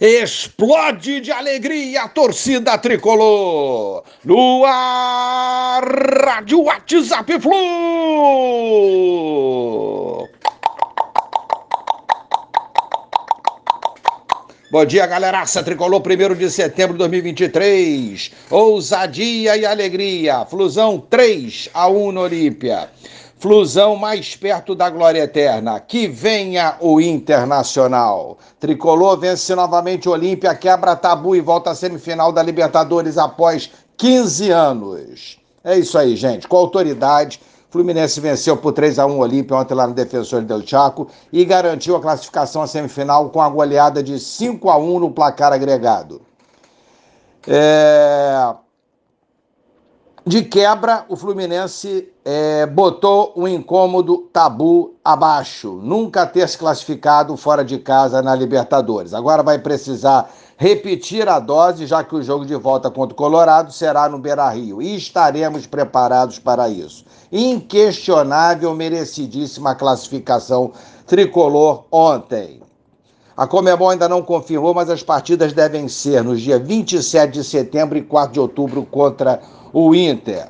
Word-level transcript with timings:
Explode 0.00 1.20
de 1.20 1.32
alegria 1.32 2.02
a 2.02 2.08
torcida 2.08 2.78
tricolor. 2.78 4.04
No 4.24 4.64
ar, 4.64 5.82
Rádio 6.24 6.62
WhatsApp 6.62 7.40
Flu. 7.40 7.58
Bom 14.70 14.84
dia, 14.84 15.04
galeraça 15.08 15.64
tricolor, 15.64 16.00
1 16.00 16.34
de 16.36 16.48
setembro 16.48 16.92
de 16.92 16.98
2023. 16.98 18.30
Ousadia 18.50 19.56
e 19.56 19.66
alegria. 19.66 20.44
Flusão 20.44 21.00
3 21.10 21.70
a 21.74 21.88
1 21.88 22.12
no 22.12 22.20
Olímpia. 22.20 22.88
Flusão 23.38 23.94
mais 23.94 24.34
perto 24.34 24.74
da 24.74 24.90
glória 24.90 25.22
eterna. 25.22 25.78
Que 25.78 26.08
venha 26.08 26.76
o 26.80 27.00
Internacional. 27.00 28.36
Tricolor 28.58 29.16
vence 29.18 29.54
novamente 29.54 30.08
o 30.08 30.12
Olímpia, 30.12 30.54
quebra 30.54 30.96
tabu 30.96 31.36
e 31.36 31.40
volta 31.40 31.70
à 31.70 31.74
semifinal 31.74 32.32
da 32.32 32.42
Libertadores 32.42 33.16
após 33.16 33.70
15 33.96 34.50
anos. 34.50 35.38
É 35.62 35.78
isso 35.78 35.96
aí, 35.96 36.16
gente. 36.16 36.48
Com 36.48 36.56
autoridade, 36.56 37.40
Fluminense 37.70 38.20
venceu 38.20 38.56
por 38.56 38.72
3 38.72 38.98
a 38.98 39.06
1 39.06 39.10
o 39.10 39.18
Olímpia 39.18 39.56
ontem 39.56 39.74
lá 39.74 39.86
no 39.86 39.94
Defensor 39.94 40.42
del 40.42 40.66
Chaco 40.66 41.08
e 41.32 41.44
garantiu 41.44 41.94
a 41.96 42.00
classificação 42.00 42.62
à 42.62 42.66
semifinal 42.66 43.28
com 43.28 43.40
a 43.40 43.48
goleada 43.48 44.02
de 44.02 44.18
5 44.18 44.70
a 44.70 44.78
1 44.78 45.00
no 45.00 45.10
placar 45.10 45.52
agregado. 45.52 46.22
É... 47.46 47.97
De 50.28 50.42
quebra, 50.42 51.06
o 51.08 51.16
Fluminense 51.16 52.12
é, 52.22 52.66
botou 52.66 53.32
um 53.34 53.48
incômodo 53.48 54.28
tabu 54.30 54.94
abaixo. 55.02 55.80
Nunca 55.82 56.26
ter 56.26 56.46
se 56.46 56.58
classificado 56.58 57.34
fora 57.34 57.64
de 57.64 57.78
casa 57.78 58.20
na 58.20 58.34
Libertadores. 58.34 59.14
Agora 59.14 59.42
vai 59.42 59.58
precisar 59.58 60.30
repetir 60.58 61.26
a 61.30 61.38
dose, 61.38 61.86
já 61.86 62.04
que 62.04 62.14
o 62.14 62.22
jogo 62.22 62.44
de 62.44 62.54
volta 62.56 62.90
contra 62.90 63.14
o 63.14 63.16
Colorado 63.16 63.72
será 63.72 64.06
no 64.06 64.18
Beira 64.18 64.50
Rio. 64.50 64.82
E 64.82 64.96
estaremos 64.96 65.66
preparados 65.66 66.38
para 66.38 66.68
isso. 66.68 67.06
Inquestionável, 67.32 68.74
merecidíssima 68.74 69.74
classificação 69.74 70.72
tricolor 71.06 71.84
ontem. 71.90 72.60
A 73.38 73.46
Comebol 73.46 73.90
ainda 73.90 74.08
não 74.08 74.20
confirmou, 74.20 74.74
mas 74.74 74.90
as 74.90 75.00
partidas 75.00 75.52
devem 75.52 75.86
ser 75.86 76.24
nos 76.24 76.40
dias 76.40 76.60
27 76.60 77.34
de 77.34 77.44
setembro 77.44 77.96
e 77.96 78.02
4 78.02 78.32
de 78.32 78.40
outubro 78.40 78.84
contra 78.84 79.40
o 79.72 79.94
Inter. 79.94 80.48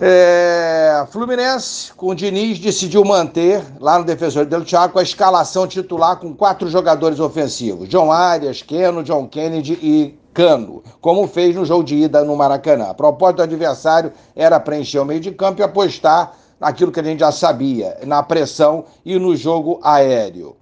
É, 0.00 1.06
Fluminense, 1.08 1.92
com 1.94 2.08
o 2.08 2.14
Diniz, 2.14 2.58
decidiu 2.58 3.04
manter, 3.04 3.62
lá 3.78 4.00
no 4.00 4.04
Defensor 4.04 4.46
del 4.46 4.66
Chaco, 4.66 4.98
a 4.98 5.02
escalação 5.04 5.64
titular 5.68 6.16
com 6.16 6.34
quatro 6.34 6.68
jogadores 6.68 7.20
ofensivos: 7.20 7.88
John 7.88 8.10
Arias, 8.10 8.60
Keno, 8.60 9.04
John 9.04 9.28
Kennedy 9.28 9.74
e 9.74 10.18
Cano, 10.34 10.82
como 11.00 11.28
fez 11.28 11.54
no 11.54 11.64
jogo 11.64 11.84
de 11.84 11.94
ida 11.94 12.24
no 12.24 12.34
Maracanã. 12.34 12.86
A 12.90 12.94
proposta 12.94 13.36
do 13.36 13.42
adversário 13.44 14.12
era 14.34 14.58
preencher 14.58 14.98
o 14.98 15.04
meio 15.04 15.20
de 15.20 15.30
campo 15.30 15.60
e 15.60 15.62
apostar 15.62 16.32
naquilo 16.58 16.90
que 16.90 16.98
a 16.98 17.04
gente 17.04 17.20
já 17.20 17.30
sabia, 17.30 17.96
na 18.04 18.24
pressão 18.24 18.86
e 19.04 19.20
no 19.20 19.36
jogo 19.36 19.78
aéreo. 19.84 20.56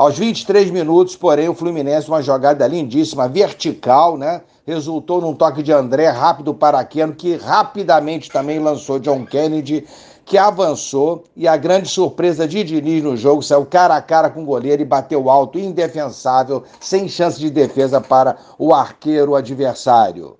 Aos 0.00 0.16
23 0.16 0.70
minutos, 0.70 1.14
porém, 1.14 1.50
o 1.50 1.54
Fluminense, 1.54 2.08
uma 2.08 2.22
jogada 2.22 2.66
lindíssima, 2.66 3.28
vertical, 3.28 4.16
né? 4.16 4.40
Resultou 4.66 5.20
num 5.20 5.34
toque 5.34 5.62
de 5.62 5.74
André 5.74 6.08
rápido 6.08 6.54
para 6.54 6.82
Keno, 6.82 7.12
que 7.12 7.36
rapidamente 7.36 8.30
também 8.30 8.58
lançou 8.58 8.98
John 8.98 9.26
Kennedy, 9.26 9.86
que 10.24 10.38
avançou. 10.38 11.24
E 11.36 11.46
a 11.46 11.54
grande 11.54 11.86
surpresa 11.86 12.48
de 12.48 12.64
Diniz 12.64 13.04
no 13.04 13.14
jogo 13.14 13.42
saiu 13.42 13.66
cara 13.66 13.94
a 13.94 14.00
cara 14.00 14.30
com 14.30 14.42
o 14.42 14.46
goleiro 14.46 14.80
e 14.80 14.86
bateu 14.86 15.28
alto, 15.28 15.58
indefensável, 15.58 16.64
sem 16.80 17.06
chance 17.06 17.38
de 17.38 17.50
defesa 17.50 18.00
para 18.00 18.38
o 18.58 18.72
arqueiro 18.72 19.34
adversário. 19.34 20.39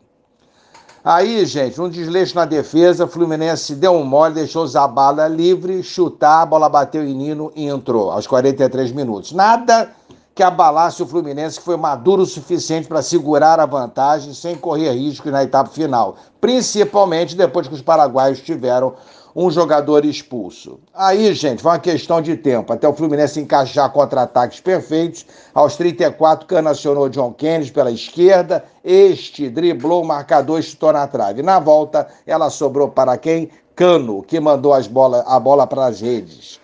Aí, 1.02 1.46
gente, 1.46 1.80
um 1.80 1.88
desleixo 1.88 2.34
na 2.34 2.44
defesa, 2.44 3.06
Fluminense 3.06 3.74
deu 3.74 3.92
um 3.92 4.04
mole, 4.04 4.34
deixou 4.34 4.66
Zabala 4.66 5.26
livre, 5.28 5.82
chutar, 5.82 6.42
a 6.42 6.46
bola 6.46 6.68
bateu 6.68 7.02
em 7.02 7.14
Nino 7.14 7.50
e 7.56 7.66
entrou 7.66 8.10
aos 8.10 8.26
43 8.26 8.92
minutos. 8.92 9.32
Nada 9.32 9.90
que 10.34 10.42
abalasse 10.42 11.02
o 11.02 11.06
Fluminense, 11.06 11.58
que 11.58 11.64
foi 11.64 11.78
maduro 11.78 12.22
o 12.22 12.26
suficiente 12.26 12.86
para 12.86 13.00
segurar 13.00 13.58
a 13.58 13.64
vantagem 13.64 14.34
sem 14.34 14.54
correr 14.56 14.92
risco 14.92 15.30
na 15.30 15.42
etapa 15.42 15.70
final, 15.70 16.16
principalmente 16.38 17.34
depois 17.34 17.66
que 17.66 17.74
os 17.74 17.82
paraguaios 17.82 18.40
tiveram 18.40 18.92
um 19.34 19.50
jogador 19.50 20.04
expulso. 20.04 20.80
Aí, 20.94 21.32
gente, 21.34 21.62
foi 21.62 21.72
uma 21.72 21.78
questão 21.78 22.20
de 22.20 22.36
tempo, 22.36 22.72
até 22.72 22.88
o 22.88 22.92
Fluminense 22.92 23.40
encaixar 23.40 23.90
contra-ataques 23.92 24.60
perfeitos. 24.60 25.26
Aos 25.54 25.76
34, 25.76 26.46
Cana 26.46 26.70
acionou 26.70 27.08
John 27.08 27.32
Kennedy 27.32 27.72
pela 27.72 27.90
esquerda, 27.90 28.64
este 28.84 29.48
driblou 29.48 30.02
o 30.02 30.06
marcador 30.06 30.58
e 30.58 30.62
chutou 30.62 30.92
na 30.92 31.06
trave. 31.06 31.42
Na 31.42 31.58
volta, 31.58 32.08
ela 32.26 32.50
sobrou 32.50 32.88
para 32.88 33.16
quem? 33.16 33.50
Cano, 33.74 34.22
que 34.22 34.38
mandou 34.40 34.74
as 34.74 34.86
bola, 34.86 35.24
a 35.26 35.38
bola 35.38 35.66
para 35.66 35.86
as 35.86 36.00
redes. 36.00 36.60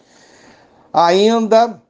Ainda 0.93 1.81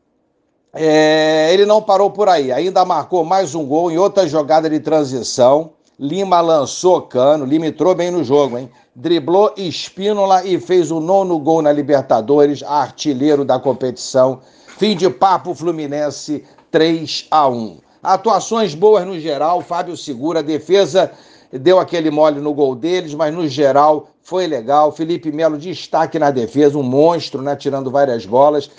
é, 0.78 1.52
ele 1.54 1.64
não 1.64 1.80
parou 1.80 2.10
por 2.10 2.28
aí, 2.28 2.52
ainda 2.52 2.84
marcou 2.84 3.24
mais 3.24 3.54
um 3.54 3.64
gol 3.64 3.90
em 3.90 3.96
outra 3.96 4.28
jogada 4.28 4.68
de 4.68 4.78
transição. 4.78 5.70
Lima 5.98 6.40
lançou 6.40 7.02
cano, 7.02 7.46
Lima 7.46 7.66
entrou 7.66 7.94
bem 7.94 8.10
no 8.10 8.22
jogo, 8.22 8.58
hein? 8.58 8.70
Driblou 8.94 9.52
Espínola 9.56 10.44
e 10.44 10.60
fez 10.60 10.90
o 10.90 11.00
nono 11.00 11.38
gol 11.38 11.62
na 11.62 11.72
Libertadores, 11.72 12.62
artilheiro 12.62 13.44
da 13.44 13.58
competição. 13.58 14.40
Fim 14.78 14.94
de 14.94 15.08
papo 15.08 15.54
Fluminense 15.54 16.44
3 16.70 17.26
a 17.30 17.48
1. 17.48 17.78
Atuações 18.02 18.74
boas 18.74 19.06
no 19.06 19.18
geral, 19.18 19.62
Fábio 19.62 19.96
segura, 19.96 20.42
defesa 20.42 21.10
deu 21.52 21.78
aquele 21.78 22.10
mole 22.10 22.40
no 22.40 22.52
gol 22.52 22.74
deles, 22.74 23.14
mas 23.14 23.32
no 23.34 23.48
geral 23.48 24.08
foi 24.22 24.46
legal. 24.46 24.92
Felipe 24.92 25.30
Melo 25.32 25.56
destaque 25.56 26.18
na 26.18 26.30
defesa, 26.30 26.76
um 26.76 26.82
monstro, 26.82 27.42
né, 27.42 27.56
tirando 27.56 27.90
várias 27.90 28.26
bolas. 28.26 28.70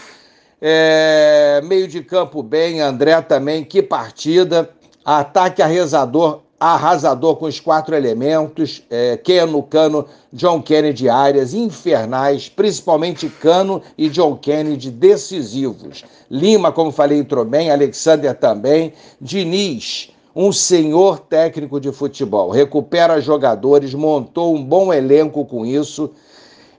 É, 0.61 1.61
meio 1.63 1.87
de 1.87 2.01
campo 2.01 2.43
bem, 2.43 2.81
André 2.81 3.21
também, 3.21 3.63
que 3.63 3.81
partida. 3.81 4.69
Ataque 5.05 5.61
arresador, 5.61 6.41
arrasador 6.59 7.35
com 7.35 7.45
os 7.45 7.59
quatro 7.59 7.95
elementos: 7.95 8.83
é, 8.89 9.17
Keno, 9.17 9.61
Cano, 9.63 10.05
John 10.33 10.61
Kennedy, 10.61 11.09
áreas 11.09 11.53
infernais, 11.53 12.49
principalmente 12.49 13.29
Cano 13.29 13.81
e 13.97 14.09
John 14.09 14.35
Kennedy 14.35 14.89
decisivos. 14.89 16.03
Lima, 16.29 16.71
como 16.71 16.91
falei, 16.91 17.19
entrou 17.19 17.45
bem, 17.45 17.71
Alexander 17.71 18.33
também. 18.33 18.93
Diniz, 19.21 20.11
um 20.35 20.51
senhor 20.51 21.19
técnico 21.19 21.79
de 21.79 21.91
futebol, 21.91 22.51
recupera 22.51 23.19
jogadores, 23.19 23.93
montou 23.93 24.55
um 24.55 24.63
bom 24.63 24.93
elenco 24.93 25.45
com 25.45 25.65
isso. 25.65 26.11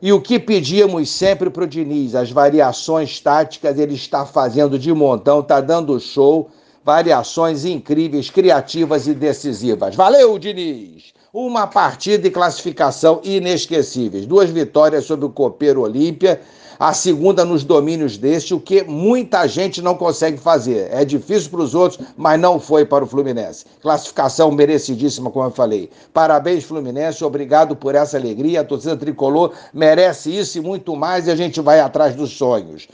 E 0.01 0.13
o 0.13 0.21
que 0.21 0.39
pedíamos 0.39 1.11
sempre 1.11 1.51
para 1.51 1.65
o 1.65 1.67
Diniz, 1.67 2.15
as 2.15 2.31
variações 2.31 3.19
táticas, 3.19 3.77
ele 3.77 3.95
está 3.95 4.25
fazendo 4.25 4.79
de 4.79 4.93
montão, 4.93 5.41
está 5.41 5.61
dando 5.61 5.99
show, 5.99 6.49
variações 6.85 7.65
incríveis, 7.65 8.31
criativas 8.31 9.07
e 9.07 9.15
decisivas. 9.15 9.95
Valeu, 9.95 10.39
Diniz! 10.39 11.13
Uma 11.33 11.67
partida 11.67 12.27
e 12.27 12.31
classificação 12.31 13.21
inesquecíveis. 13.23 14.27
Duas 14.27 14.51
vitórias 14.51 15.05
sobre 15.05 15.27
o 15.27 15.31
Copeiro 15.31 15.83
Olímpia 15.83 16.41
a 16.79 16.93
segunda 16.93 17.45
nos 17.45 17.65
domínios 17.65 18.17
deste, 18.17 18.55
o 18.55 18.61
que 18.61 18.85
muita 18.85 19.49
gente 19.49 19.83
não 19.83 19.97
consegue 19.97 20.39
fazer. 20.39 20.89
É 20.93 21.05
difícil 21.05 21.51
para 21.51 21.61
os 21.61 21.75
outros, 21.75 22.07
mas 22.17 22.41
não 22.41 22.61
foi 22.61 22.85
para 22.85 23.05
o 23.05 23.07
Fluminense. 23.07 23.65
Classificação 23.83 24.53
merecidíssima, 24.53 25.29
como 25.31 25.47
eu 25.47 25.51
falei. 25.51 25.91
Parabéns, 26.15 26.63
Fluminense, 26.63 27.25
obrigado 27.25 27.75
por 27.75 27.97
essa 27.97 28.17
alegria. 28.17 28.61
A 28.61 28.65
torcida 28.65 28.97
tricolor 28.97 29.53
merece 29.75 30.37
isso 30.37 30.59
e 30.59 30.61
muito 30.61 30.95
mais, 30.95 31.27
e 31.27 31.33
a 31.33 31.37
gente 31.37 31.61
vai 31.61 31.81
atrás 31.81 32.15
dos 32.15 32.37
sonhos 32.37 32.87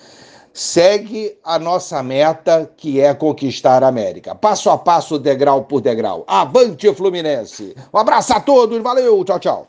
segue 0.54 1.36
a 1.42 1.58
nossa 1.58 2.00
meta, 2.00 2.70
que 2.76 3.00
é 3.00 3.12
conquistar 3.12 3.82
a 3.82 3.88
América. 3.88 4.36
Passo 4.36 4.70
a 4.70 4.78
passo, 4.78 5.18
degrau 5.18 5.64
por 5.64 5.80
degrau. 5.80 6.24
Avante, 6.28 6.94
Fluminense! 6.94 7.74
Um 7.92 7.98
abraço 7.98 8.32
a 8.32 8.40
todos, 8.40 8.80
valeu, 8.80 9.24
tchau, 9.24 9.40
tchau. 9.40 9.62